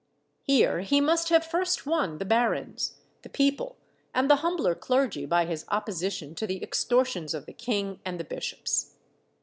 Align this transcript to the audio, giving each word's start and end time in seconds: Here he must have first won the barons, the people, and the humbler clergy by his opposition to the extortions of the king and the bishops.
Here 0.41 0.79
he 0.79 0.99
must 0.99 1.29
have 1.29 1.45
first 1.45 1.85
won 1.85 2.17
the 2.17 2.25
barons, 2.25 2.95
the 3.21 3.29
people, 3.29 3.77
and 4.15 4.31
the 4.31 4.37
humbler 4.37 4.73
clergy 4.73 5.27
by 5.27 5.45
his 5.45 5.63
opposition 5.69 6.33
to 6.33 6.47
the 6.47 6.63
extortions 6.63 7.35
of 7.35 7.45
the 7.45 7.53
king 7.53 7.99
and 8.03 8.19
the 8.19 8.23
bishops. 8.23 8.95